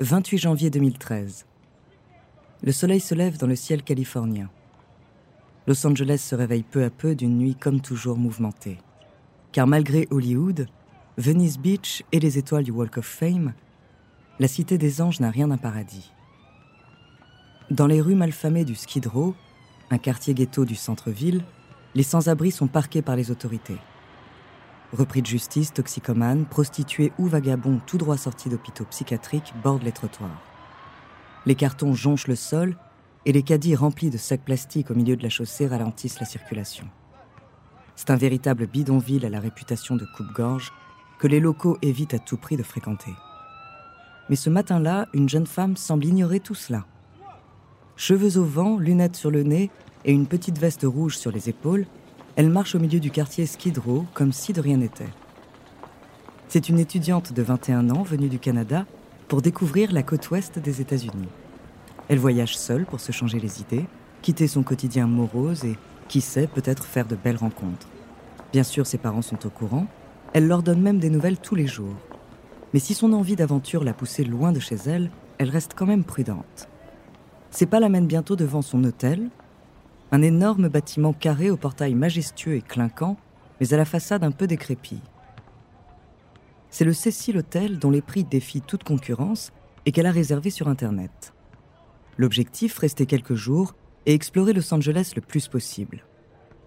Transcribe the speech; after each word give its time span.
28 0.00 0.38
janvier 0.38 0.70
2013. 0.70 1.44
Le 2.62 2.72
soleil 2.72 3.00
se 3.00 3.14
lève 3.14 3.36
dans 3.36 3.46
le 3.46 3.54
ciel 3.54 3.82
californien. 3.82 4.48
Los 5.66 5.86
Angeles 5.86 6.24
se 6.26 6.34
réveille 6.34 6.62
peu 6.62 6.84
à 6.84 6.88
peu 6.88 7.14
d'une 7.14 7.36
nuit 7.36 7.54
comme 7.54 7.82
toujours 7.82 8.16
mouvementée. 8.16 8.78
Car 9.52 9.66
malgré 9.66 10.08
Hollywood, 10.10 10.68
Venice 11.18 11.58
Beach 11.58 12.02
et 12.12 12.18
les 12.18 12.38
étoiles 12.38 12.64
du 12.64 12.70
Walk 12.70 12.96
of 12.96 13.04
Fame, 13.04 13.52
la 14.38 14.48
Cité 14.48 14.78
des 14.78 15.02
Anges 15.02 15.20
n'a 15.20 15.30
rien 15.30 15.48
d'un 15.48 15.58
paradis. 15.58 16.10
Dans 17.70 17.86
les 17.86 18.00
rues 18.00 18.14
malfamées 18.14 18.64
du 18.64 18.76
Skid 18.76 19.06
Row, 19.06 19.34
un 19.90 19.98
quartier 19.98 20.32
ghetto 20.32 20.64
du 20.64 20.76
centre-ville, 20.76 21.44
les 21.94 22.04
sans-abri 22.04 22.52
sont 22.52 22.68
parqués 22.68 23.02
par 23.02 23.16
les 23.16 23.30
autorités. 23.30 23.76
Repris 24.92 25.22
de 25.22 25.26
justice, 25.26 25.72
toxicomanes, 25.72 26.46
prostituées 26.46 27.12
ou 27.18 27.26
vagabonds 27.26 27.80
tout 27.86 27.98
droit 27.98 28.16
sortis 28.16 28.48
d'hôpitaux 28.48 28.84
psychiatriques 28.86 29.54
bordent 29.62 29.84
les 29.84 29.92
trottoirs. 29.92 30.42
Les 31.46 31.54
cartons 31.54 31.94
jonchent 31.94 32.26
le 32.26 32.34
sol 32.34 32.76
et 33.24 33.32
les 33.32 33.42
caddies 33.42 33.76
remplis 33.76 34.10
de 34.10 34.18
sacs 34.18 34.44
plastiques 34.44 34.90
au 34.90 34.94
milieu 34.94 35.16
de 35.16 35.22
la 35.22 35.28
chaussée 35.28 35.68
ralentissent 35.68 36.18
la 36.18 36.26
circulation. 36.26 36.88
C'est 37.94 38.10
un 38.10 38.16
véritable 38.16 38.66
bidonville 38.66 39.26
à 39.26 39.30
la 39.30 39.40
réputation 39.40 39.94
de 39.94 40.06
coupe-gorge 40.16 40.72
que 41.18 41.28
les 41.28 41.38
locaux 41.38 41.78
évitent 41.82 42.14
à 42.14 42.18
tout 42.18 42.36
prix 42.36 42.56
de 42.56 42.62
fréquenter. 42.62 43.12
Mais 44.28 44.36
ce 44.36 44.50
matin-là, 44.50 45.06
une 45.12 45.28
jeune 45.28 45.46
femme 45.46 45.76
semble 45.76 46.06
ignorer 46.06 46.40
tout 46.40 46.54
cela. 46.54 46.86
Cheveux 47.96 48.38
au 48.38 48.44
vent, 48.44 48.78
lunettes 48.78 49.16
sur 49.16 49.30
le 49.30 49.42
nez 49.42 49.70
et 50.04 50.12
une 50.12 50.26
petite 50.26 50.58
veste 50.58 50.84
rouge 50.84 51.18
sur 51.18 51.30
les 51.30 51.48
épaules, 51.48 51.86
elle 52.36 52.50
marche 52.50 52.74
au 52.74 52.78
milieu 52.78 53.00
du 53.00 53.10
quartier 53.10 53.46
Skid 53.46 53.78
Row 53.78 54.06
comme 54.14 54.32
si 54.32 54.52
de 54.52 54.60
rien 54.60 54.76
n'était. 54.76 55.08
C'est 56.48 56.68
une 56.68 56.78
étudiante 56.78 57.32
de 57.32 57.42
21 57.42 57.90
ans 57.90 58.02
venue 58.02 58.28
du 58.28 58.38
Canada 58.38 58.86
pour 59.28 59.42
découvrir 59.42 59.92
la 59.92 60.02
côte 60.02 60.30
ouest 60.30 60.58
des 60.58 60.80
États-Unis. 60.80 61.28
Elle 62.08 62.18
voyage 62.18 62.58
seule 62.58 62.86
pour 62.86 63.00
se 63.00 63.12
changer 63.12 63.38
les 63.38 63.60
idées, 63.60 63.86
quitter 64.22 64.48
son 64.48 64.62
quotidien 64.62 65.06
morose 65.06 65.64
et, 65.64 65.76
qui 66.08 66.20
sait, 66.20 66.48
peut-être 66.48 66.84
faire 66.84 67.06
de 67.06 67.14
belles 67.14 67.36
rencontres. 67.36 67.86
Bien 68.52 68.64
sûr, 68.64 68.86
ses 68.86 68.98
parents 68.98 69.22
sont 69.22 69.46
au 69.46 69.50
courant, 69.50 69.86
elle 70.32 70.48
leur 70.48 70.62
donne 70.62 70.80
même 70.80 70.98
des 70.98 71.10
nouvelles 71.10 71.38
tous 71.38 71.54
les 71.54 71.68
jours. 71.68 71.94
Mais 72.72 72.80
si 72.80 72.94
son 72.94 73.12
envie 73.12 73.36
d'aventure 73.36 73.84
l'a 73.84 73.92
poussée 73.92 74.24
loin 74.24 74.52
de 74.52 74.60
chez 74.60 74.76
elle, 74.86 75.10
elle 75.38 75.50
reste 75.50 75.74
quand 75.76 75.86
même 75.86 76.04
prudente. 76.04 76.68
Ses 77.50 77.66
pas 77.66 77.80
l'amènent 77.80 78.06
bientôt 78.06 78.36
devant 78.36 78.62
son 78.62 78.82
hôtel, 78.84 79.28
un 80.12 80.22
énorme 80.22 80.68
bâtiment 80.68 81.12
carré 81.12 81.50
au 81.50 81.56
portail 81.56 81.94
majestueux 81.94 82.56
et 82.56 82.62
clinquant, 82.62 83.16
mais 83.60 83.72
à 83.72 83.76
la 83.76 83.84
façade 83.84 84.24
un 84.24 84.32
peu 84.32 84.46
décrépie. 84.46 85.00
C'est 86.70 86.84
le 86.84 86.92
Cecil 86.92 87.36
Hotel 87.36 87.78
dont 87.78 87.90
les 87.90 88.02
prix 88.02 88.24
défient 88.24 88.62
toute 88.62 88.84
concurrence 88.84 89.52
et 89.86 89.92
qu'elle 89.92 90.06
a 90.06 90.12
réservé 90.12 90.50
sur 90.50 90.68
Internet. 90.68 91.32
L'objectif, 92.16 92.78
rester 92.78 93.06
quelques 93.06 93.34
jours 93.34 93.74
et 94.06 94.14
explorer 94.14 94.52
Los 94.52 94.72
Angeles 94.72 95.12
le 95.16 95.22
plus 95.22 95.48
possible. 95.48 96.04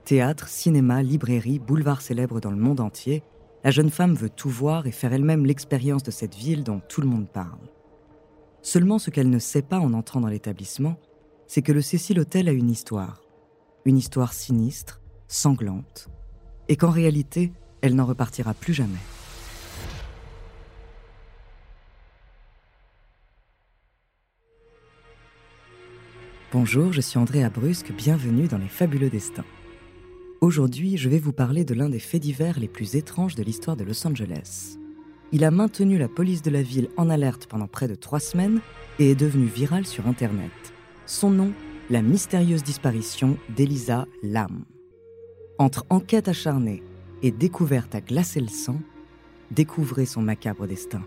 Théâtre, 0.06 0.48
cinéma, 0.48 1.02
librairie, 1.02 1.60
boulevard 1.60 2.02
célèbre 2.02 2.42
dans 2.42 2.52
le 2.52 2.58
monde 2.58 2.80
entier, 2.80 3.24
la 3.64 3.72
jeune 3.72 3.90
femme 3.90 4.14
veut 4.14 4.30
tout 4.30 4.50
voir 4.50 4.88
et 4.88 4.92
faire 4.92 5.14
elle-même 5.14 5.46
l'expérience 5.46 6.04
de 6.04 6.12
cette 6.12 6.36
ville 6.36 6.64
dont 6.64 6.82
tout 6.90 7.00
le 7.00 7.08
monde 7.08 7.30
parle. 7.30 7.70
Seulement 8.62 9.00
ce 9.00 9.10
qu'elle 9.10 9.30
ne 9.30 9.40
sait 9.40 9.62
pas 9.62 9.80
en 9.80 9.94
entrant 9.94 10.20
dans 10.20 10.28
l'établissement, 10.28 10.98
c'est 11.48 11.62
que 11.62 11.72
le 11.72 11.82
Cecil 11.82 12.20
Hotel 12.20 12.50
a 12.50 12.52
une 12.52 12.70
histoire. 12.70 13.23
Une 13.86 13.98
histoire 13.98 14.32
sinistre, 14.32 15.02
sanglante, 15.28 16.08
et 16.70 16.78
qu'en 16.78 16.90
réalité, 16.90 17.52
elle 17.82 17.96
n'en 17.96 18.06
repartira 18.06 18.54
plus 18.54 18.74
jamais. 18.74 18.94
Bonjour, 26.54 26.94
je 26.94 27.02
suis 27.02 27.18
André 27.18 27.44
Abrusque, 27.44 27.92
bienvenue 27.92 28.48
dans 28.48 28.58
Les 28.58 28.70
Fabuleux 28.70 29.10
Destins. 29.10 29.44
Aujourd'hui, 30.40 30.96
je 30.96 31.10
vais 31.10 31.20
vous 31.20 31.34
parler 31.34 31.66
de 31.66 31.74
l'un 31.74 31.90
des 31.90 32.00
faits 32.00 32.22
divers 32.22 32.62
les 32.62 32.70
plus 32.70 32.96
étranges 32.96 33.36
de 33.36 33.44
l'histoire 33.44 33.76
de 33.76 33.84
Los 33.84 34.08
Angeles. 34.08 34.78
Il 35.34 35.44
a 35.44 35.52
maintenu 35.52 35.98
la 35.98 36.08
police 36.08 36.42
de 36.42 36.52
la 36.52 36.62
ville 36.62 36.88
en 36.96 37.10
alerte 37.10 37.48
pendant 37.48 37.68
près 37.68 37.90
de 37.90 37.96
trois 37.96 38.22
semaines 38.22 38.62
et 39.00 39.12
est 39.12 39.16
devenu 39.16 39.46
viral 39.46 39.86
sur 39.86 40.08
Internet. 40.08 40.52
Son 41.06 41.32
nom, 41.32 41.52
la 41.90 42.02
mystérieuse 42.02 42.64
disparition 42.64 43.38
d'Elisa 43.56 44.06
Lam. 44.22 44.66
Entre 45.58 45.86
enquête 45.90 46.28
acharnée 46.28 46.82
et 47.22 47.32
découverte 47.32 47.94
à 47.96 48.02
glacer 48.02 48.40
le 48.40 48.48
sang, 48.48 48.80
découvrez 49.52 50.06
son 50.06 50.22
macabre 50.22 50.66
destin. 50.66 51.04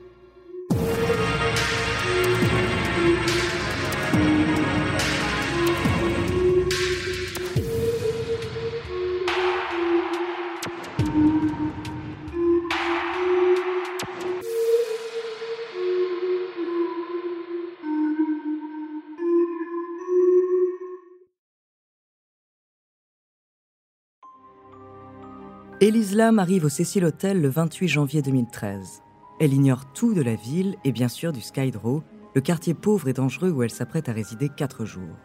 Élise 25.78 26.14
Lam 26.14 26.38
arrive 26.38 26.64
au 26.64 26.70
Cecil 26.70 27.04
Hotel 27.04 27.42
le 27.42 27.50
28 27.50 27.86
janvier 27.86 28.22
2013. 28.22 29.02
Elle 29.40 29.52
ignore 29.52 29.92
tout 29.92 30.14
de 30.14 30.22
la 30.22 30.34
ville 30.34 30.76
et 30.84 30.92
bien 30.92 31.08
sûr 31.08 31.34
du 31.34 31.42
Skid 31.42 31.76
Row, 31.76 32.02
le 32.34 32.40
quartier 32.40 32.72
pauvre 32.72 33.08
et 33.08 33.12
dangereux 33.12 33.50
où 33.50 33.62
elle 33.62 33.70
s'apprête 33.70 34.08
à 34.08 34.14
résider 34.14 34.48
quatre 34.48 34.86
jours. 34.86 35.18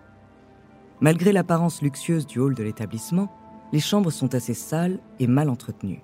Malgré 1.00 1.32
l'apparence 1.32 1.82
luxueuse 1.82 2.28
du 2.28 2.40
hall 2.40 2.54
de 2.54 2.64
l'établissement, 2.64 3.32
les 3.72 3.80
chambres 3.80 4.12
sont 4.12 4.36
assez 4.36 4.54
sales 4.54 5.00
et 5.20 5.28
mal 5.28 5.50
entretenues. 5.50 6.04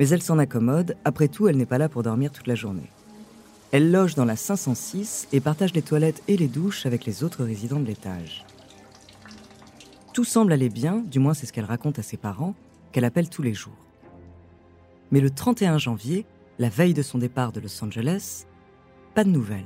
Mais 0.00 0.08
elle 0.08 0.22
s'en 0.22 0.40
accommode, 0.40 0.96
après 1.04 1.28
tout, 1.28 1.46
elle 1.46 1.56
n'est 1.56 1.64
pas 1.64 1.78
là 1.78 1.88
pour 1.88 2.02
dormir 2.02 2.32
toute 2.32 2.48
la 2.48 2.56
journée. 2.56 2.90
Elle 3.70 3.92
loge 3.92 4.16
dans 4.16 4.24
la 4.24 4.34
506 4.34 5.28
et 5.32 5.38
partage 5.38 5.74
les 5.74 5.82
toilettes 5.82 6.24
et 6.26 6.36
les 6.36 6.48
douches 6.48 6.86
avec 6.86 7.04
les 7.04 7.22
autres 7.22 7.44
résidents 7.44 7.78
de 7.78 7.86
l'étage. 7.86 8.44
Tout 10.12 10.24
semble 10.24 10.52
aller 10.52 10.70
bien, 10.70 11.04
du 11.06 11.20
moins 11.20 11.34
c'est 11.34 11.46
ce 11.46 11.52
qu'elle 11.52 11.64
raconte 11.64 12.00
à 12.00 12.02
ses 12.02 12.16
parents, 12.16 12.56
qu'elle 12.94 13.04
appelle 13.04 13.28
tous 13.28 13.42
les 13.42 13.54
jours. 13.54 13.76
Mais 15.10 15.20
le 15.20 15.28
31 15.28 15.78
janvier, 15.78 16.26
la 16.60 16.68
veille 16.68 16.94
de 16.94 17.02
son 17.02 17.18
départ 17.18 17.50
de 17.50 17.58
Los 17.58 17.82
Angeles, 17.82 18.46
pas 19.16 19.24
de 19.24 19.30
nouvelles. 19.30 19.64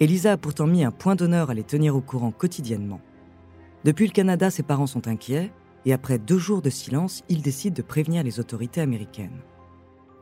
Elisa 0.00 0.32
a 0.32 0.36
pourtant 0.36 0.66
mis 0.66 0.84
un 0.84 0.90
point 0.90 1.14
d'honneur 1.14 1.48
à 1.48 1.54
les 1.54 1.64
tenir 1.64 1.96
au 1.96 2.02
courant 2.02 2.30
quotidiennement. 2.30 3.00
Depuis 3.84 4.06
le 4.06 4.12
Canada, 4.12 4.50
ses 4.50 4.62
parents 4.62 4.86
sont 4.86 5.08
inquiets 5.08 5.50
et 5.86 5.94
après 5.94 6.18
deux 6.18 6.36
jours 6.36 6.60
de 6.60 6.68
silence, 6.68 7.22
ils 7.30 7.40
décident 7.40 7.74
de 7.74 7.80
prévenir 7.80 8.22
les 8.22 8.38
autorités 8.38 8.82
américaines. 8.82 9.40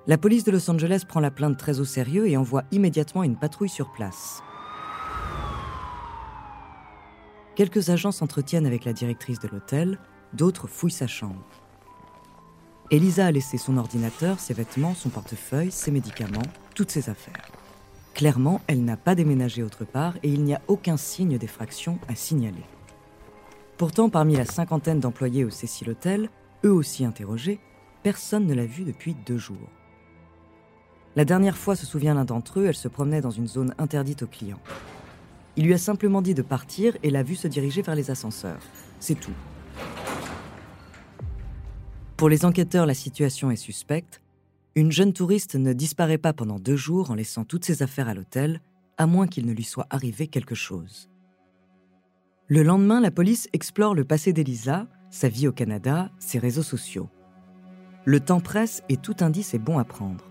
La 0.06 0.17
police 0.17 0.44
de 0.44 0.53
Los 0.53 0.71
Angeles 0.71 1.03
prend 1.09 1.21
la 1.21 1.33
plainte 1.33 1.56
très 1.56 1.81
au 1.81 1.85
sérieux 1.85 2.29
et 2.29 2.37
envoie 2.37 2.62
immédiatement 2.71 3.25
une 3.25 3.37
patrouille 3.37 3.69
sur 3.69 3.91
place. 3.91 4.41
Quelques 7.56 7.91
agents 7.91 8.12
s'entretiennent 8.12 8.67
avec 8.67 8.85
la 8.85 8.93
directrice 8.93 9.41
de 9.41 9.49
l'hôtel, 9.49 9.99
d'autres 10.33 10.69
fouillent 10.69 10.93
sa 10.93 11.09
chambre. 11.09 11.44
Elisa 12.92 13.26
a 13.26 13.31
laissé 13.31 13.56
son 13.56 13.76
ordinateur, 13.76 14.40
ses 14.40 14.52
vêtements, 14.52 14.94
son 14.94 15.10
portefeuille, 15.10 15.70
ses 15.70 15.92
médicaments, 15.92 16.42
toutes 16.75 16.90
ses 16.90 17.08
affaires. 17.08 17.48
Clairement, 18.14 18.60
elle 18.66 18.84
n'a 18.84 18.96
pas 18.96 19.14
déménagé 19.14 19.62
autre 19.62 19.84
part 19.84 20.16
et 20.25 20.28
il 20.28 20.42
n'y 20.42 20.54
a 20.54 20.60
aucun 20.66 20.96
signe 20.96 21.38
d'effraction 21.38 22.00
à 22.08 22.16
signaler. 22.16 22.64
Pourtant, 23.78 24.10
parmi 24.10 24.34
la 24.34 24.44
cinquantaine 24.44 24.98
d'employés 24.98 25.44
au 25.44 25.50
Cécile 25.50 25.90
Hotel, 25.90 26.31
eux 26.64 26.72
aussi 26.72 27.04
interrogés, 27.04 27.60
personne 28.02 28.46
ne 28.46 28.54
l'a 28.54 28.66
vue 28.66 28.84
depuis 28.84 29.14
deux 29.25 29.38
jours. 29.38 29.70
La 31.14 31.25
dernière 31.25 31.56
fois, 31.56 31.76
se 31.76 31.87
souvient 31.87 32.14
l'un 32.14 32.25
d'entre 32.25 32.58
eux, 32.58 32.66
elle 32.66 32.75
se 32.75 32.88
promenait 32.88 33.20
dans 33.20 33.31
une 33.31 33.46
zone 33.46 33.72
interdite 33.78 34.25
aux 34.25 34.26
clients. 34.26 34.60
Il 35.56 35.64
lui 35.64 35.75
a 35.75 35.78
simplement 35.78 36.22
dit 36.22 36.34
de 36.34 36.42
partir 36.42 36.96
et 37.04 37.10
l'a 37.10 37.22
vu 37.22 37.37
se 37.37 37.46
diriger 37.46 37.82
vers 37.82 37.94
les 37.94 38.10
ascenseurs. 38.10 38.60
C'est 38.98 39.19
tout. 39.19 39.32
Pour 42.20 42.28
les 42.28 42.44
enquêteurs, 42.44 42.84
la 42.84 42.93
situation 42.93 43.50
est 43.50 43.56
suspecte. 43.56 44.20
Une 44.75 44.93
jeune 44.93 45.14
touriste 45.14 45.55
ne 45.55 45.72
disparaît 45.72 46.19
pas 46.19 46.34
pendant 46.34 46.58
deux 46.58 46.76
jours 46.76 47.11
en 47.11 47.14
laissant 47.14 47.44
toutes 47.44 47.64
ses 47.64 47.82
affaires 47.82 48.11
à 48.11 48.14
l'hôtel, 48.14 48.61
à 48.99 49.06
moins 49.06 49.26
qu'il 49.26 49.46
ne 49.46 49.55
lui 49.55 49.64
soit 49.64 49.87
arrivé 49.88 50.26
quelque 50.26 50.55
chose. 50.55 51.08
Le 52.46 52.62
lendemain, 52.62 53.00
la 53.00 53.11
police 53.11 53.49
explore 53.55 53.94
le 53.94 54.05
passé 54.05 54.34
d'Elisa, 54.34 54.87
sa 55.08 55.31
vie 55.31 55.49
au 55.49 55.52
Canada, 55.52 56.11
ses 56.19 56.38
réseaux 56.38 56.62
sociaux. 56.62 57.08
Le 58.05 58.20
temps 58.20 58.40
presse 58.40 58.82
et 58.90 58.99
tout 58.99 59.16
indice 59.20 59.55
est 59.55 59.58
bon 59.58 59.78
à 59.78 59.84
prendre. 59.84 60.26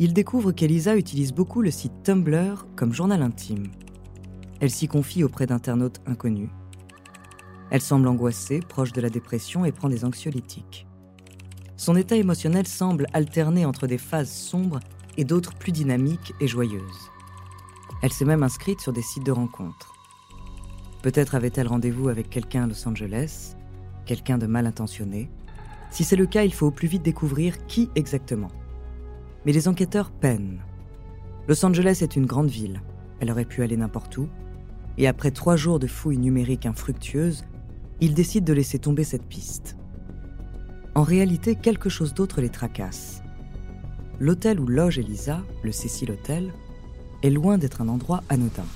Il 0.00 0.12
découvre 0.12 0.50
qu'Elisa 0.50 0.96
utilise 0.96 1.32
beaucoup 1.32 1.62
le 1.62 1.70
site 1.70 2.02
Tumblr 2.02 2.66
comme 2.74 2.92
journal 2.92 3.22
intime. 3.22 3.68
Elle 4.58 4.72
s'y 4.72 4.88
confie 4.88 5.22
auprès 5.22 5.46
d'internautes 5.46 6.00
inconnus. 6.06 6.50
Elle 7.70 7.80
semble 7.80 8.08
angoissée, 8.08 8.60
proche 8.60 8.92
de 8.92 9.00
la 9.00 9.10
dépression 9.10 9.64
et 9.64 9.72
prend 9.72 9.88
des 9.88 10.04
anxiolytiques. 10.04 10.86
Son 11.76 11.96
état 11.96 12.16
émotionnel 12.16 12.66
semble 12.66 13.06
alterner 13.12 13.64
entre 13.64 13.86
des 13.86 13.98
phases 13.98 14.30
sombres 14.30 14.80
et 15.16 15.24
d'autres 15.24 15.54
plus 15.54 15.72
dynamiques 15.72 16.34
et 16.40 16.48
joyeuses. 16.48 17.10
Elle 18.02 18.12
s'est 18.12 18.24
même 18.24 18.42
inscrite 18.42 18.80
sur 18.80 18.92
des 18.92 19.02
sites 19.02 19.24
de 19.24 19.32
rencontres. 19.32 19.94
Peut-être 21.02 21.34
avait-elle 21.34 21.68
rendez-vous 21.68 22.08
avec 22.08 22.28
quelqu'un 22.28 22.64
à 22.64 22.66
Los 22.66 22.86
Angeles, 22.86 23.56
quelqu'un 24.04 24.36
de 24.36 24.46
mal 24.46 24.66
intentionné. 24.66 25.30
Si 25.90 26.04
c'est 26.04 26.16
le 26.16 26.26
cas, 26.26 26.42
il 26.42 26.52
faut 26.52 26.66
au 26.66 26.70
plus 26.70 26.88
vite 26.88 27.02
découvrir 27.02 27.66
qui 27.66 27.88
exactement. 27.94 28.50
Mais 29.46 29.52
les 29.52 29.68
enquêteurs 29.68 30.10
peinent. 30.10 30.60
Los 31.48 31.64
Angeles 31.64 32.00
est 32.02 32.16
une 32.16 32.26
grande 32.26 32.50
ville. 32.50 32.82
Elle 33.20 33.30
aurait 33.30 33.44
pu 33.44 33.62
aller 33.62 33.76
n'importe 33.76 34.18
où. 34.18 34.28
Et 34.98 35.06
après 35.06 35.30
trois 35.30 35.56
jours 35.56 35.78
de 35.78 35.86
fouilles 35.86 36.18
numériques 36.18 36.66
infructueuses, 36.66 37.44
ils 38.00 38.14
décident 38.14 38.46
de 38.46 38.52
laisser 38.52 38.78
tomber 38.78 39.04
cette 39.04 39.26
piste. 39.26 39.76
En 40.94 41.02
réalité, 41.02 41.54
quelque 41.54 41.88
chose 41.88 42.14
d'autre 42.14 42.40
les 42.40 42.50
tracasse. 42.50 43.22
L'hôtel 44.18 44.60
où 44.60 44.66
loge 44.66 44.98
Elisa, 44.98 45.44
le 45.62 45.72
Cécile 45.72 46.10
Hotel, 46.10 46.52
est 47.22 47.30
loin 47.30 47.58
d'être 47.58 47.80
un 47.80 47.88
endroit 47.88 48.22
anodin. 48.28 48.66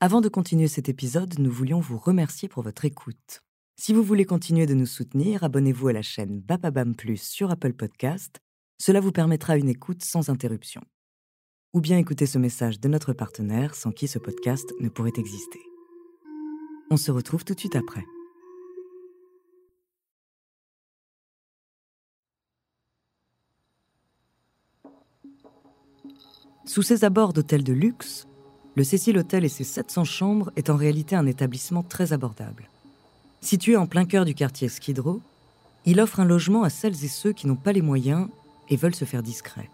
Avant 0.00 0.20
de 0.20 0.28
continuer 0.28 0.68
cet 0.68 0.88
épisode, 0.88 1.38
nous 1.38 1.50
voulions 1.50 1.80
vous 1.80 1.98
remercier 1.98 2.48
pour 2.48 2.62
votre 2.62 2.84
écoute. 2.84 3.42
Si 3.78 3.92
vous 3.92 4.02
voulez 4.02 4.24
continuer 4.24 4.66
de 4.66 4.74
nous 4.74 4.86
soutenir, 4.86 5.42
abonnez-vous 5.42 5.88
à 5.88 5.92
la 5.92 6.02
chaîne 6.02 6.40
Bapabam 6.40 6.94
Plus 6.94 7.20
sur 7.20 7.50
Apple 7.50 7.72
Podcast. 7.72 8.40
Cela 8.78 9.00
vous 9.00 9.12
permettra 9.12 9.56
une 9.56 9.68
écoute 9.68 10.04
sans 10.04 10.28
interruption 10.28 10.82
ou 11.76 11.80
bien 11.82 11.98
écouter 11.98 12.24
ce 12.24 12.38
message 12.38 12.80
de 12.80 12.88
notre 12.88 13.12
partenaire 13.12 13.74
sans 13.74 13.92
qui 13.92 14.08
ce 14.08 14.18
podcast 14.18 14.72
ne 14.80 14.88
pourrait 14.88 15.12
exister. 15.18 15.60
On 16.90 16.96
se 16.96 17.10
retrouve 17.10 17.44
tout 17.44 17.52
de 17.52 17.60
suite 17.60 17.76
après. 17.76 18.02
Sous 26.64 26.80
ses 26.80 27.04
abords 27.04 27.34
d'hôtel 27.34 27.62
de 27.62 27.74
luxe, 27.74 28.26
le 28.74 28.82
Cécile 28.82 29.18
Hotel 29.18 29.44
et 29.44 29.50
ses 29.50 29.64
700 29.64 30.04
chambres 30.04 30.52
est 30.56 30.70
en 30.70 30.76
réalité 30.76 31.14
un 31.14 31.26
établissement 31.26 31.82
très 31.82 32.14
abordable. 32.14 32.70
Situé 33.42 33.76
en 33.76 33.86
plein 33.86 34.06
cœur 34.06 34.24
du 34.24 34.34
quartier 34.34 34.70
Skid 34.70 35.02
il 35.84 36.00
offre 36.00 36.20
un 36.20 36.24
logement 36.24 36.62
à 36.62 36.70
celles 36.70 37.04
et 37.04 37.08
ceux 37.08 37.34
qui 37.34 37.46
n'ont 37.46 37.54
pas 37.54 37.72
les 37.72 37.82
moyens 37.82 38.28
et 38.70 38.76
veulent 38.76 38.94
se 38.94 39.04
faire 39.04 39.22
discrets. 39.22 39.70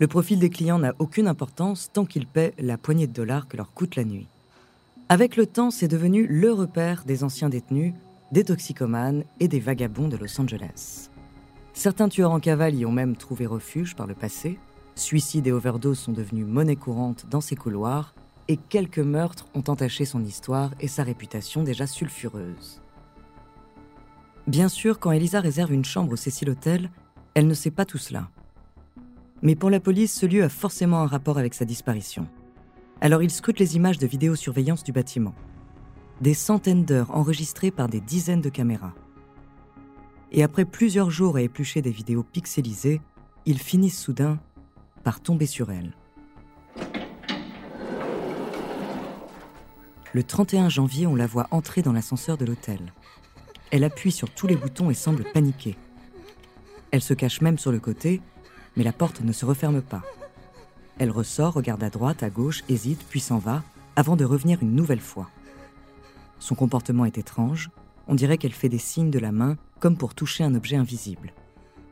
Le 0.00 0.06
profil 0.06 0.38
des 0.38 0.50
clients 0.50 0.78
n'a 0.78 0.94
aucune 1.00 1.26
importance 1.26 1.90
tant 1.92 2.04
qu'ils 2.04 2.26
paient 2.26 2.54
la 2.58 2.78
poignée 2.78 3.08
de 3.08 3.12
dollars 3.12 3.48
que 3.48 3.56
leur 3.56 3.72
coûte 3.72 3.96
la 3.96 4.04
nuit. 4.04 4.28
Avec 5.08 5.36
le 5.36 5.46
temps, 5.46 5.70
c'est 5.70 5.88
devenu 5.88 6.26
le 6.26 6.52
repère 6.52 7.04
des 7.04 7.24
anciens 7.24 7.48
détenus, 7.48 7.94
des 8.30 8.44
toxicomanes 8.44 9.24
et 9.40 9.48
des 9.48 9.58
vagabonds 9.58 10.08
de 10.08 10.16
Los 10.16 10.40
Angeles. 10.40 11.10
Certains 11.72 12.08
tueurs 12.08 12.30
en 12.30 12.40
cavale 12.40 12.74
y 12.74 12.86
ont 12.86 12.92
même 12.92 13.16
trouvé 13.16 13.46
refuge 13.46 13.96
par 13.96 14.06
le 14.06 14.14
passé. 14.14 14.58
Suicides 14.94 15.46
et 15.46 15.52
overdoses 15.52 15.98
sont 15.98 16.12
devenus 16.12 16.46
monnaie 16.46 16.76
courante 16.76 17.26
dans 17.28 17.40
ces 17.40 17.56
couloirs 17.56 18.14
et 18.48 18.56
quelques 18.56 18.98
meurtres 18.98 19.46
ont 19.54 19.64
entaché 19.66 20.04
son 20.04 20.24
histoire 20.24 20.72
et 20.80 20.88
sa 20.88 21.02
réputation 21.02 21.62
déjà 21.62 21.86
sulfureuse. 21.86 22.80
Bien 24.46 24.68
sûr, 24.68 24.98
quand 24.98 25.10
Elisa 25.10 25.40
réserve 25.40 25.72
une 25.72 25.84
chambre 25.84 26.12
au 26.12 26.16
Cecil 26.16 26.48
Hotel, 26.50 26.90
elle 27.34 27.46
ne 27.46 27.54
sait 27.54 27.70
pas 27.70 27.84
tout 27.84 27.98
cela. 27.98 28.28
Mais 29.42 29.54
pour 29.54 29.70
la 29.70 29.80
police, 29.80 30.12
ce 30.12 30.26
lieu 30.26 30.42
a 30.42 30.48
forcément 30.48 31.00
un 31.00 31.06
rapport 31.06 31.38
avec 31.38 31.54
sa 31.54 31.64
disparition. 31.64 32.26
Alors 33.00 33.22
ils 33.22 33.30
scrutent 33.30 33.60
les 33.60 33.76
images 33.76 33.98
de 33.98 34.06
vidéosurveillance 34.06 34.82
du 34.82 34.92
bâtiment. 34.92 35.34
Des 36.20 36.34
centaines 36.34 36.84
d'heures 36.84 37.14
enregistrées 37.14 37.70
par 37.70 37.88
des 37.88 38.00
dizaines 38.00 38.40
de 38.40 38.48
caméras. 38.48 38.94
Et 40.32 40.42
après 40.42 40.64
plusieurs 40.64 41.10
jours 41.10 41.36
à 41.36 41.42
éplucher 41.42 41.80
des 41.80 41.90
vidéos 41.90 42.24
pixelisées, 42.24 43.00
ils 43.46 43.60
finissent 43.60 44.00
soudain 44.00 44.40
par 45.04 45.20
tomber 45.20 45.46
sur 45.46 45.70
elle. 45.70 45.92
Le 50.12 50.22
31 50.22 50.68
janvier, 50.68 51.06
on 51.06 51.14
la 51.14 51.26
voit 51.26 51.46
entrer 51.50 51.82
dans 51.82 51.92
l'ascenseur 51.92 52.36
de 52.36 52.44
l'hôtel. 52.44 52.92
Elle 53.70 53.84
appuie 53.84 54.10
sur 54.10 54.30
tous 54.30 54.46
les 54.46 54.56
boutons 54.56 54.90
et 54.90 54.94
semble 54.94 55.22
paniquer. 55.32 55.76
Elle 56.90 57.02
se 57.02 57.14
cache 57.14 57.40
même 57.40 57.58
sur 57.58 57.70
le 57.70 57.78
côté 57.78 58.20
mais 58.76 58.84
la 58.84 58.92
porte 58.92 59.20
ne 59.20 59.32
se 59.32 59.44
referme 59.44 59.82
pas. 59.82 60.02
Elle 60.98 61.10
ressort, 61.10 61.54
regarde 61.54 61.82
à 61.82 61.90
droite, 61.90 62.22
à 62.22 62.30
gauche, 62.30 62.64
hésite, 62.68 63.04
puis 63.08 63.20
s'en 63.20 63.38
va, 63.38 63.62
avant 63.96 64.16
de 64.16 64.24
revenir 64.24 64.62
une 64.62 64.74
nouvelle 64.74 65.00
fois. 65.00 65.28
Son 66.38 66.54
comportement 66.54 67.04
est 67.04 67.18
étrange, 67.18 67.70
on 68.06 68.14
dirait 68.14 68.38
qu'elle 68.38 68.52
fait 68.52 68.68
des 68.68 68.78
signes 68.78 69.10
de 69.10 69.18
la 69.18 69.32
main 69.32 69.56
comme 69.80 69.96
pour 69.96 70.14
toucher 70.14 70.44
un 70.44 70.54
objet 70.54 70.76
invisible. 70.76 71.32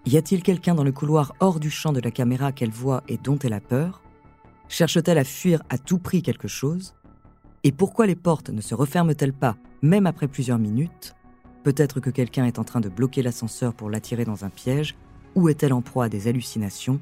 Y 0.06 0.16
a-t-il 0.16 0.42
quelqu'un 0.42 0.74
dans 0.74 0.84
le 0.84 0.92
couloir 0.92 1.34
hors 1.40 1.58
du 1.58 1.70
champ 1.70 1.92
de 1.92 2.00
la 2.00 2.10
caméra 2.10 2.52
qu'elle 2.52 2.70
voit 2.70 3.02
et 3.08 3.18
dont 3.18 3.38
elle 3.40 3.52
a 3.52 3.60
peur? 3.60 4.02
Cherche-t-elle 4.68 5.18
à 5.18 5.24
fuir 5.24 5.62
à 5.68 5.78
tout 5.78 5.98
prix 5.98 6.22
quelque 6.22 6.48
chose? 6.48 6.94
Et 7.64 7.72
pourquoi 7.72 8.06
les 8.06 8.14
portes 8.14 8.50
ne 8.50 8.60
se 8.60 8.74
referment-elles 8.74 9.32
pas, 9.32 9.56
même 9.82 10.06
après 10.06 10.28
plusieurs 10.28 10.58
minutes? 10.58 11.14
Peut-être 11.64 11.98
que 11.98 12.10
quelqu'un 12.10 12.44
est 12.44 12.60
en 12.60 12.64
train 12.64 12.80
de 12.80 12.88
bloquer 12.88 13.22
l'ascenseur 13.22 13.74
pour 13.74 13.90
l'attirer 13.90 14.24
dans 14.24 14.44
un 14.44 14.50
piège, 14.50 14.94
ou 15.36 15.48
est-elle 15.48 15.72
en 15.72 15.82
proie 15.82 16.06
à 16.06 16.08
des 16.08 16.26
hallucinations? 16.26 16.98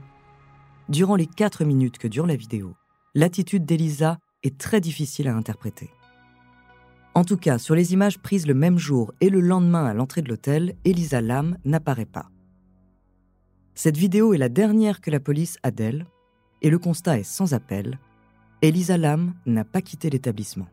Durant 0.90 1.16
les 1.16 1.26
4 1.26 1.64
minutes 1.64 1.96
que 1.96 2.08
dure 2.08 2.26
la 2.26 2.36
vidéo, 2.36 2.74
l'attitude 3.14 3.64
d'Elisa 3.64 4.18
est 4.42 4.58
très 4.58 4.80
difficile 4.80 5.28
à 5.28 5.34
interpréter. 5.34 5.88
En 7.14 7.24
tout 7.24 7.36
cas, 7.36 7.58
sur 7.58 7.76
les 7.76 7.92
images 7.92 8.18
prises 8.18 8.46
le 8.46 8.54
même 8.54 8.76
jour 8.76 9.14
et 9.20 9.30
le 9.30 9.40
lendemain 9.40 9.86
à 9.86 9.94
l'entrée 9.94 10.20
de 10.20 10.28
l'hôtel, 10.28 10.74
Elisa 10.84 11.20
Lam 11.20 11.56
n'apparaît 11.64 12.04
pas. 12.04 12.28
Cette 13.76 13.96
vidéo 13.96 14.34
est 14.34 14.38
la 14.38 14.48
dernière 14.48 15.00
que 15.00 15.10
la 15.10 15.20
police 15.20 15.56
a 15.62 15.70
d'elle, 15.70 16.06
et 16.60 16.70
le 16.70 16.78
constat 16.78 17.20
est 17.20 17.24
sans 17.24 17.54
appel. 17.54 17.98
Elisa 18.62 18.98
Lam 18.98 19.34
n'a 19.46 19.64
pas 19.64 19.80
quitté 19.80 20.10
l'établissement. 20.10 20.66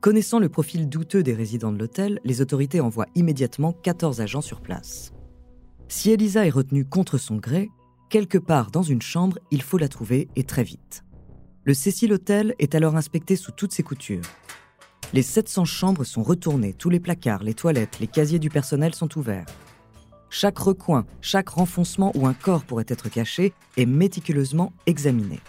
Connaissant 0.00 0.38
le 0.38 0.48
profil 0.48 0.88
douteux 0.88 1.22
des 1.22 1.34
résidents 1.34 1.72
de 1.72 1.78
l'hôtel, 1.78 2.20
les 2.24 2.40
autorités 2.40 2.80
envoient 2.80 3.08
immédiatement 3.14 3.72
14 3.72 4.20
agents 4.20 4.40
sur 4.40 4.60
place. 4.60 5.12
Si 5.90 6.12
Elisa 6.12 6.46
est 6.46 6.50
retenue 6.50 6.84
contre 6.84 7.18
son 7.18 7.34
gré, 7.34 7.68
quelque 8.10 8.38
part 8.38 8.70
dans 8.70 8.84
une 8.84 9.02
chambre, 9.02 9.40
il 9.50 9.60
faut 9.60 9.76
la 9.76 9.88
trouver 9.88 10.28
et 10.36 10.44
très 10.44 10.62
vite. 10.62 11.02
Le 11.64 11.74
Cécile 11.74 12.12
Hotel 12.12 12.54
est 12.60 12.76
alors 12.76 12.94
inspecté 12.94 13.34
sous 13.34 13.50
toutes 13.50 13.72
ses 13.72 13.82
coutures. 13.82 14.22
Les 15.12 15.22
700 15.22 15.64
chambres 15.64 16.04
sont 16.04 16.22
retournées, 16.22 16.74
tous 16.74 16.90
les 16.90 17.00
placards, 17.00 17.42
les 17.42 17.54
toilettes, 17.54 17.98
les 17.98 18.06
casiers 18.06 18.38
du 18.38 18.50
personnel 18.50 18.94
sont 18.94 19.18
ouverts. 19.18 19.46
Chaque 20.30 20.58
recoin, 20.58 21.06
chaque 21.20 21.48
renfoncement 21.48 22.12
où 22.14 22.28
un 22.28 22.34
corps 22.34 22.62
pourrait 22.62 22.84
être 22.86 23.08
caché 23.08 23.52
est 23.76 23.84
méticuleusement 23.84 24.72
examiné. 24.86 25.40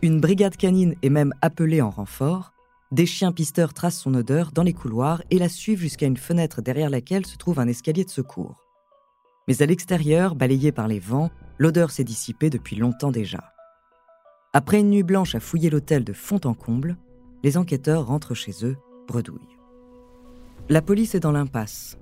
Une 0.00 0.18
brigade 0.18 0.56
canine 0.56 0.94
est 1.02 1.10
même 1.10 1.34
appelée 1.42 1.82
en 1.82 1.90
renfort. 1.90 2.54
Des 2.90 3.04
chiens 3.04 3.32
pisteurs 3.32 3.74
tracent 3.74 4.00
son 4.00 4.14
odeur 4.14 4.50
dans 4.50 4.62
les 4.62 4.72
couloirs 4.72 5.22
et 5.30 5.38
la 5.38 5.50
suivent 5.50 5.80
jusqu'à 5.80 6.06
une 6.06 6.16
fenêtre 6.16 6.62
derrière 6.62 6.88
laquelle 6.88 7.26
se 7.26 7.36
trouve 7.36 7.60
un 7.60 7.68
escalier 7.68 8.04
de 8.04 8.10
secours. 8.10 8.65
Mais 9.48 9.62
à 9.62 9.66
l'extérieur, 9.66 10.34
balayé 10.34 10.72
par 10.72 10.88
les 10.88 10.98
vents, 10.98 11.30
l'odeur 11.58 11.90
s'est 11.90 12.04
dissipée 12.04 12.50
depuis 12.50 12.76
longtemps 12.76 13.12
déjà. 13.12 13.52
Après 14.52 14.80
une 14.80 14.90
nuit 14.90 15.02
blanche 15.02 15.34
à 15.34 15.40
fouiller 15.40 15.70
l'hôtel 15.70 16.02
de 16.02 16.12
fond 16.12 16.40
en 16.44 16.54
comble, 16.54 16.96
les 17.44 17.56
enquêteurs 17.56 18.06
rentrent 18.06 18.34
chez 18.34 18.64
eux, 18.64 18.76
bredouille. 19.06 19.56
La 20.68 20.82
police 20.82 21.14
est 21.14 21.20
dans 21.20 21.32
l'impasse. 21.32 21.96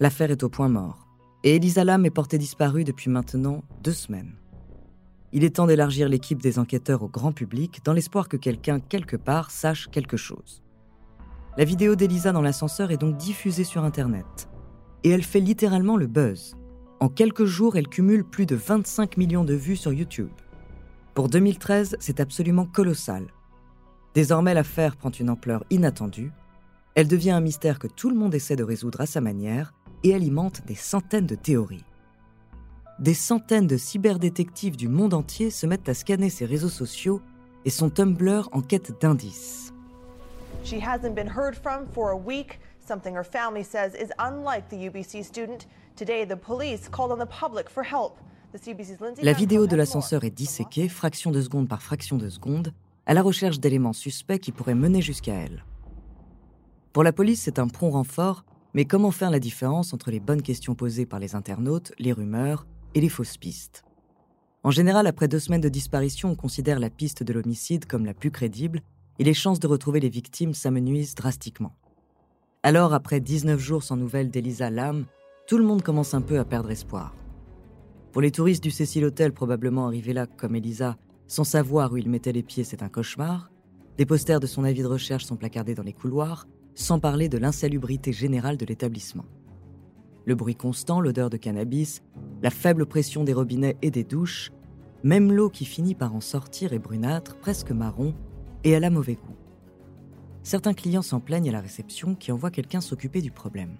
L'affaire 0.00 0.30
est 0.30 0.42
au 0.42 0.48
point 0.48 0.68
mort. 0.68 1.06
Et 1.44 1.56
Elisa 1.56 1.84
Lam 1.84 2.06
est 2.06 2.10
portée 2.10 2.38
disparue 2.38 2.84
depuis 2.84 3.10
maintenant 3.10 3.62
deux 3.82 3.92
semaines. 3.92 4.34
Il 5.32 5.44
est 5.44 5.56
temps 5.56 5.66
d'élargir 5.66 6.08
l'équipe 6.08 6.40
des 6.40 6.58
enquêteurs 6.58 7.02
au 7.02 7.08
grand 7.08 7.32
public 7.32 7.82
dans 7.84 7.92
l'espoir 7.92 8.28
que 8.28 8.36
quelqu'un, 8.36 8.80
quelque 8.80 9.16
part, 9.16 9.50
sache 9.50 9.88
quelque 9.88 10.16
chose. 10.16 10.62
La 11.56 11.64
vidéo 11.64 11.94
d'Elisa 11.94 12.32
dans 12.32 12.42
l'ascenseur 12.42 12.90
est 12.90 12.96
donc 12.96 13.16
diffusée 13.16 13.64
sur 13.64 13.84
Internet. 13.84 14.48
Et 15.04 15.10
elle 15.10 15.22
fait 15.22 15.40
littéralement 15.40 15.96
le 15.96 16.06
buzz. 16.06 16.56
En 17.04 17.10
quelques 17.10 17.44
jours, 17.44 17.76
elle 17.76 17.88
cumule 17.88 18.24
plus 18.24 18.46
de 18.46 18.56
25 18.56 19.18
millions 19.18 19.44
de 19.44 19.52
vues 19.52 19.76
sur 19.76 19.92
YouTube. 19.92 20.30
Pour 21.12 21.28
2013, 21.28 21.98
c'est 22.00 22.18
absolument 22.18 22.64
colossal. 22.64 23.26
Désormais, 24.14 24.54
l'affaire 24.54 24.96
prend 24.96 25.10
une 25.10 25.28
ampleur 25.28 25.66
inattendue. 25.68 26.32
Elle 26.94 27.06
devient 27.06 27.32
un 27.32 27.42
mystère 27.42 27.78
que 27.78 27.88
tout 27.88 28.08
le 28.08 28.16
monde 28.16 28.34
essaie 28.34 28.56
de 28.56 28.64
résoudre 28.64 29.02
à 29.02 29.06
sa 29.06 29.20
manière 29.20 29.74
et 30.02 30.14
alimente 30.14 30.64
des 30.64 30.74
centaines 30.74 31.26
de 31.26 31.34
théories. 31.34 31.84
Des 32.98 33.12
centaines 33.12 33.66
de 33.66 33.76
cyberdétectives 33.76 34.78
du 34.78 34.88
monde 34.88 35.12
entier 35.12 35.50
se 35.50 35.66
mettent 35.66 35.90
à 35.90 35.94
scanner 35.94 36.30
ses 36.30 36.46
réseaux 36.46 36.70
sociaux 36.70 37.20
et 37.66 37.70
son 37.70 37.90
Tumblr 37.90 38.48
en 38.50 38.62
quête 38.62 38.98
d'indices. 39.02 39.74
She 40.64 40.80
hasn't 40.82 41.14
been 41.14 41.28
heard 41.28 41.54
from 41.54 41.86
for 41.92 42.12
a 42.12 42.16
week, 42.16 42.60
something 42.80 43.14
her 43.14 43.24
family 43.24 43.62
says 43.62 43.94
is 43.94 44.10
unlike 44.18 44.70
the 44.70 44.76
UBC 44.76 45.22
student. 45.22 45.66
Today, 45.96 46.26
the 46.26 46.34
police 46.34 46.88
called 46.88 47.12
on 47.12 47.24
the 47.24 47.28
public 47.28 47.70
for 47.70 47.84
help. 47.84 48.18
The 48.52 48.58
CBC's 48.58 49.00
Lindsay 49.00 49.22
La 49.22 49.32
vidéo 49.32 49.68
de 49.68 49.76
l'ascenseur 49.76 50.24
est 50.24 50.30
disséquée, 50.30 50.88
fraction 50.88 51.30
de 51.30 51.40
seconde 51.40 51.68
par 51.68 51.82
fraction 51.82 52.16
de 52.16 52.28
seconde, 52.28 52.72
à 53.06 53.14
la 53.14 53.22
recherche 53.22 53.60
d'éléments 53.60 53.92
suspects 53.92 54.40
qui 54.40 54.50
pourraient 54.50 54.74
mener 54.74 55.00
jusqu'à 55.00 55.34
elle. 55.34 55.64
Pour 56.92 57.04
la 57.04 57.12
police, 57.12 57.42
c'est 57.42 57.60
un 57.60 57.68
prompt 57.68 57.92
renfort, 57.92 58.44
mais 58.74 58.86
comment 58.86 59.12
faire 59.12 59.30
la 59.30 59.38
différence 59.38 59.94
entre 59.94 60.10
les 60.10 60.18
bonnes 60.18 60.42
questions 60.42 60.74
posées 60.74 61.06
par 61.06 61.20
les 61.20 61.36
internautes, 61.36 61.92
les 62.00 62.12
rumeurs 62.12 62.66
et 62.96 63.00
les 63.00 63.08
fausses 63.08 63.36
pistes? 63.36 63.84
En 64.64 64.72
général, 64.72 65.06
après 65.06 65.28
deux 65.28 65.38
semaines 65.38 65.60
de 65.60 65.68
disparition, 65.68 66.30
on 66.30 66.36
considère 66.36 66.80
la 66.80 66.90
piste 66.90 67.22
de 67.22 67.32
l'homicide 67.32 67.86
comme 67.86 68.04
la 68.04 68.14
plus 68.14 68.32
crédible 68.32 68.80
et 69.20 69.24
les 69.24 69.34
chances 69.34 69.60
de 69.60 69.68
retrouver 69.68 70.00
les 70.00 70.08
victimes 70.08 70.54
s'amenuisent 70.54 71.14
drastiquement. 71.14 71.76
Alors, 72.64 72.94
après 72.94 73.20
19 73.20 73.60
jours 73.60 73.84
sans 73.84 73.96
nouvelles 73.96 74.32
d'Elisa 74.32 74.70
Lam, 74.70 75.04
tout 75.46 75.58
le 75.58 75.64
monde 75.64 75.82
commence 75.82 76.14
un 76.14 76.22
peu 76.22 76.38
à 76.38 76.44
perdre 76.44 76.70
espoir. 76.70 77.14
Pour 78.12 78.22
les 78.22 78.30
touristes 78.30 78.62
du 78.62 78.70
Cecil 78.70 79.04
Hotel 79.04 79.32
probablement 79.32 79.86
arrivés 79.86 80.14
là, 80.14 80.26
comme 80.26 80.56
Elisa, 80.56 80.96
sans 81.26 81.44
savoir 81.44 81.92
où 81.92 81.96
ils 81.96 82.08
mettaient 82.08 82.32
les 82.32 82.42
pieds, 82.42 82.64
c'est 82.64 82.82
un 82.82 82.88
cauchemar. 82.88 83.50
Des 83.98 84.06
posters 84.06 84.40
de 84.40 84.46
son 84.46 84.64
avis 84.64 84.82
de 84.82 84.88
recherche 84.88 85.24
sont 85.24 85.36
placardés 85.36 85.74
dans 85.74 85.82
les 85.82 85.92
couloirs, 85.92 86.46
sans 86.74 86.98
parler 86.98 87.28
de 87.28 87.38
l'insalubrité 87.38 88.12
générale 88.12 88.56
de 88.56 88.64
l'établissement. 88.64 89.26
Le 90.24 90.34
bruit 90.34 90.56
constant, 90.56 91.00
l'odeur 91.00 91.28
de 91.28 91.36
cannabis, 91.36 92.02
la 92.42 92.50
faible 92.50 92.86
pression 92.86 93.24
des 93.24 93.34
robinets 93.34 93.76
et 93.82 93.90
des 93.90 94.04
douches, 94.04 94.50
même 95.02 95.30
l'eau 95.30 95.50
qui 95.50 95.66
finit 95.66 95.94
par 95.94 96.14
en 96.14 96.20
sortir 96.20 96.72
est 96.72 96.78
brunâtre, 96.78 97.36
presque 97.36 97.70
marron, 97.70 98.14
et 98.64 98.70
elle 98.70 98.84
a 98.84 98.90
mauvais 98.90 99.16
goût. 99.16 99.36
Certains 100.42 100.72
clients 100.72 101.02
s'en 101.02 101.20
plaignent 101.20 101.50
à 101.50 101.52
la 101.52 101.60
réception 101.60 102.14
qui 102.14 102.32
envoie 102.32 102.50
quelqu'un 102.50 102.80
s'occuper 102.80 103.20
du 103.20 103.30
problème. 103.30 103.76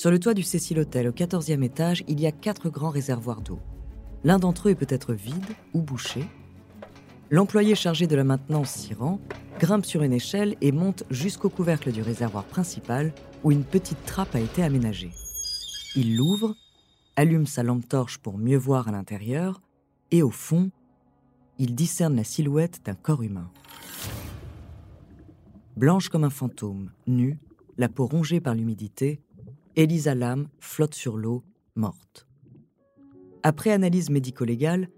Sur 0.00 0.10
le 0.10 0.18
toit 0.18 0.32
du 0.32 0.42
Cecil 0.42 0.78
Hotel, 0.78 1.08
au 1.08 1.12
14e 1.12 1.62
étage, 1.62 2.04
il 2.08 2.20
y 2.20 2.26
a 2.26 2.32
quatre 2.32 2.70
grands 2.70 2.88
réservoirs 2.88 3.42
d'eau. 3.42 3.58
L'un 4.24 4.38
d'entre 4.38 4.68
eux 4.68 4.70
est 4.70 4.74
peut-être 4.74 5.12
vide 5.12 5.44
ou 5.74 5.82
bouché. 5.82 6.24
L'employé 7.28 7.74
chargé 7.74 8.06
de 8.06 8.16
la 8.16 8.24
maintenance 8.24 8.70
s'y 8.70 8.94
rend, 8.94 9.20
grimpe 9.58 9.84
sur 9.84 10.02
une 10.02 10.14
échelle 10.14 10.56
et 10.62 10.72
monte 10.72 11.04
jusqu'au 11.10 11.50
couvercle 11.50 11.92
du 11.92 12.00
réservoir 12.00 12.44
principal 12.44 13.12
où 13.44 13.52
une 13.52 13.62
petite 13.62 14.02
trappe 14.06 14.34
a 14.34 14.40
été 14.40 14.62
aménagée. 14.62 15.10
Il 15.94 16.16
l'ouvre, 16.16 16.56
allume 17.16 17.46
sa 17.46 17.62
lampe 17.62 17.86
torche 17.86 18.16
pour 18.16 18.38
mieux 18.38 18.56
voir 18.56 18.88
à 18.88 18.92
l'intérieur 18.92 19.60
et 20.10 20.22
au 20.22 20.30
fond, 20.30 20.70
il 21.58 21.74
discerne 21.74 22.16
la 22.16 22.24
silhouette 22.24 22.80
d'un 22.86 22.94
corps 22.94 23.22
humain. 23.22 23.50
Blanche 25.76 26.08
comme 26.08 26.24
un 26.24 26.30
fantôme, 26.30 26.90
nue, 27.06 27.38
la 27.76 27.90
peau 27.90 28.06
rongée 28.06 28.40
par 28.40 28.54
l'humidité, 28.54 29.20
Elisa 29.76 30.16
Lam 30.16 30.48
flotte 30.58 30.94
sur 30.94 31.16
l'eau, 31.16 31.44
morte. 31.76 32.26
Après 33.44 33.70
analyse 33.70 34.10
médico-légale, 34.10 34.88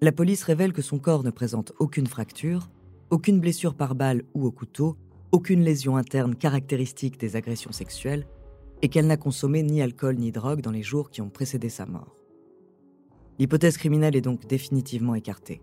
la 0.00 0.10
police 0.10 0.42
révèle 0.42 0.72
que 0.72 0.80
son 0.80 0.98
corps 0.98 1.22
ne 1.22 1.30
présente 1.30 1.72
aucune 1.78 2.06
fracture, 2.06 2.70
aucune 3.10 3.40
blessure 3.40 3.74
par 3.74 3.94
balle 3.94 4.22
ou 4.32 4.46
au 4.46 4.50
couteau, 4.50 4.96
aucune 5.32 5.62
lésion 5.62 5.98
interne 5.98 6.34
caractéristique 6.34 7.20
des 7.20 7.36
agressions 7.36 7.72
sexuelles, 7.72 8.26
et 8.80 8.88
qu'elle 8.88 9.06
n'a 9.06 9.18
consommé 9.18 9.62
ni 9.62 9.82
alcool 9.82 10.16
ni 10.16 10.32
drogue 10.32 10.62
dans 10.62 10.70
les 10.70 10.82
jours 10.82 11.10
qui 11.10 11.20
ont 11.20 11.28
précédé 11.28 11.68
sa 11.68 11.84
mort. 11.84 12.16
L'hypothèse 13.38 13.76
criminelle 13.76 14.16
est 14.16 14.22
donc 14.22 14.46
définitivement 14.46 15.14
écartée. 15.14 15.60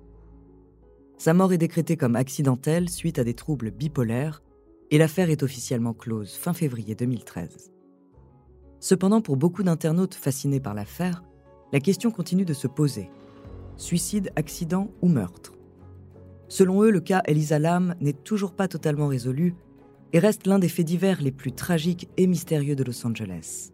Sa 1.17 1.33
mort 1.33 1.53
est 1.53 1.57
décrétée 1.57 1.97
comme 1.97 2.15
accidentelle 2.15 2.87
suite 2.89 3.17
à 3.17 3.23
des 3.23 3.33
troubles 3.33 3.71
bipolaires, 3.71 4.43
et 4.91 4.99
l'affaire 4.99 5.31
est 5.31 5.41
officiellement 5.41 5.95
close 5.95 6.35
fin 6.35 6.53
février 6.53 6.93
2013. 6.93 7.71
Cependant, 8.79 9.21
pour 9.21 9.37
beaucoup 9.37 9.63
d'internautes 9.63 10.15
fascinés 10.15 10.59
par 10.59 10.73
l'affaire, 10.73 11.23
la 11.73 11.79
question 11.79 12.11
continue 12.11 12.45
de 12.45 12.53
se 12.53 12.67
poser. 12.67 13.09
Suicide, 13.75 14.31
accident 14.35 14.89
ou 15.01 15.07
meurtre? 15.07 15.53
Selon 16.47 16.83
eux, 16.83 16.91
le 16.91 17.01
cas 17.01 17.21
Elisa 17.25 17.59
Lam 17.59 17.95
n'est 17.99 18.13
toujours 18.13 18.53
pas 18.53 18.67
totalement 18.67 19.07
résolu 19.07 19.55
et 20.13 20.19
reste 20.19 20.47
l'un 20.47 20.59
des 20.59 20.69
faits 20.69 20.85
divers 20.85 21.21
les 21.21 21.31
plus 21.31 21.51
tragiques 21.51 22.09
et 22.17 22.27
mystérieux 22.27 22.75
de 22.75 22.83
Los 22.83 23.05
Angeles. 23.05 23.71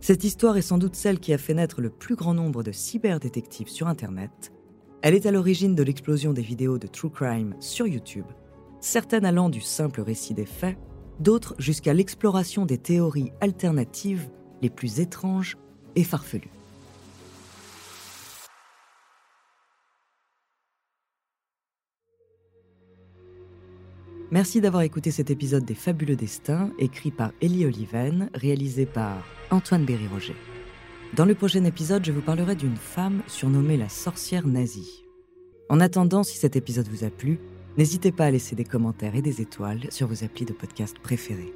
Cette 0.00 0.24
histoire 0.24 0.56
est 0.56 0.62
sans 0.62 0.78
doute 0.78 0.94
celle 0.94 1.20
qui 1.20 1.32
a 1.32 1.38
fait 1.38 1.54
naître 1.54 1.80
le 1.80 1.90
plus 1.90 2.16
grand 2.16 2.34
nombre 2.34 2.62
de 2.62 2.72
cyberdétectives 2.72 3.68
sur 3.68 3.86
Internet. 3.86 4.52
Elle 5.02 5.14
est 5.14 5.26
à 5.26 5.30
l'origine 5.30 5.74
de 5.74 5.82
l'explosion 5.82 6.32
des 6.32 6.42
vidéos 6.42 6.78
de 6.78 6.86
true 6.86 7.10
crime 7.10 7.54
sur 7.60 7.86
YouTube, 7.86 8.26
certaines 8.80 9.24
allant 9.24 9.48
du 9.48 9.60
simple 9.60 10.02
récit 10.02 10.34
des 10.34 10.46
faits, 10.46 10.76
d'autres 11.20 11.54
jusqu'à 11.58 11.94
l'exploration 11.94 12.66
des 12.66 12.78
théories 12.78 13.32
alternatives 13.40 14.30
les 14.62 14.70
plus 14.70 15.00
étranges 15.00 15.56
et 15.96 16.04
farfelues. 16.04 16.50
Merci 24.32 24.60
d'avoir 24.60 24.84
écouté 24.84 25.10
cet 25.10 25.28
épisode 25.30 25.64
des 25.64 25.74
Fabuleux 25.74 26.14
Destins, 26.14 26.70
écrit 26.78 27.10
par 27.10 27.32
Ellie 27.40 27.66
Oliven, 27.66 28.30
réalisé 28.32 28.86
par 28.86 29.26
Antoine 29.50 29.84
Berry-Roger. 29.84 30.36
Dans 31.16 31.24
le 31.24 31.34
prochain 31.34 31.64
épisode, 31.64 32.04
je 32.04 32.12
vous 32.12 32.20
parlerai 32.20 32.54
d'une 32.54 32.76
femme 32.76 33.22
surnommée 33.26 33.76
la 33.76 33.88
sorcière 33.88 34.46
nazie. 34.46 35.04
En 35.68 35.80
attendant, 35.80 36.22
si 36.22 36.38
cet 36.38 36.54
épisode 36.54 36.86
vous 36.86 37.02
a 37.02 37.10
plu, 37.10 37.40
n'hésitez 37.76 38.12
pas 38.12 38.26
à 38.26 38.30
laisser 38.30 38.54
des 38.54 38.64
commentaires 38.64 39.16
et 39.16 39.22
des 39.22 39.40
étoiles 39.40 39.90
sur 39.90 40.06
vos 40.06 40.22
applis 40.22 40.44
de 40.44 40.52
podcast 40.52 40.96
préférés. 41.00 41.52